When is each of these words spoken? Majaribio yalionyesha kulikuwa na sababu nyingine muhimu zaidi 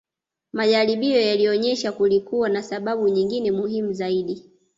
Majaribio 0.53 1.21
yalionyesha 1.21 1.91
kulikuwa 1.91 2.49
na 2.49 2.63
sababu 2.63 3.09
nyingine 3.09 3.51
muhimu 3.51 3.93
zaidi 3.93 4.49